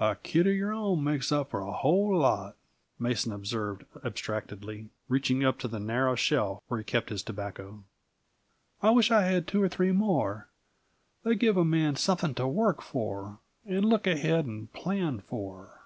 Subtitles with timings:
[0.00, 2.56] "A kid of your own makes up for a whole lot,"
[2.98, 7.84] Mason observed abstractedly, reaching up to the narrow shelf where he kept his tobacco.
[8.82, 10.48] "I wish I had two or three more;
[11.22, 15.82] they give a man something to work for, and look ahead and plan for."